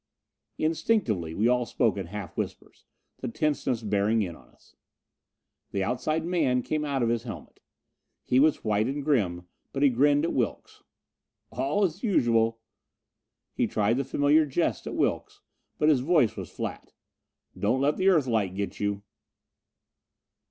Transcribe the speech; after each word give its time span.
Instinctively 0.57 1.35
we 1.35 1.47
all 1.47 1.63
spoke 1.67 1.95
in 1.95 2.07
half 2.07 2.35
whispers, 2.35 2.85
the 3.19 3.27
tenseness 3.27 3.83
bearing 3.83 4.23
in 4.23 4.35
on 4.35 4.47
us. 4.49 4.75
The 5.73 5.83
outside 5.83 6.25
man 6.25 6.63
came 6.63 6.83
out 6.83 7.03
of 7.03 7.09
his 7.09 7.21
helmet. 7.21 7.59
He 8.25 8.39
was 8.39 8.63
white 8.63 8.87
and 8.87 9.05
grim, 9.05 9.47
but 9.71 9.83
he 9.83 9.89
grinned 9.89 10.25
at 10.25 10.33
Wilks. 10.33 10.81
"All 11.51 11.85
is 11.85 12.01
usual." 12.01 12.59
He 13.53 13.67
tried 13.67 13.97
the 13.97 14.03
familiar 14.03 14.43
jest 14.47 14.87
at 14.87 14.95
Wilks, 14.95 15.41
but 15.77 15.87
his 15.87 15.99
voice 15.99 16.35
was 16.35 16.49
flat: 16.49 16.93
"Don't 17.55 17.81
let 17.81 17.97
the 17.97 18.07
Earthlight 18.09 18.55
get 18.55 18.79
you!" 18.79 19.03